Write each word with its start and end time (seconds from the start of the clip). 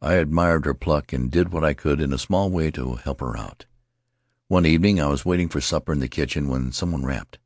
I 0.00 0.14
admired 0.14 0.64
her 0.64 0.72
pluck 0.72 1.12
and 1.12 1.30
did 1.30 1.50
what 1.52 1.62
I 1.62 1.74
could 1.74 2.00
in 2.00 2.14
a 2.14 2.16
small 2.16 2.50
way 2.50 2.70
to 2.70 2.94
help 2.94 3.20
her 3.20 3.36
out. 3.36 3.66
"One 4.48 4.64
evening 4.64 4.98
I 4.98 5.08
was 5.08 5.26
waiting 5.26 5.50
for 5.50 5.60
supper 5.60 5.92
in 5.92 6.00
the 6.00 6.08
kitchen 6.08 6.48
when 6.48 6.72
some 6.72 6.90
one 6.90 7.04
rapped. 7.04 7.38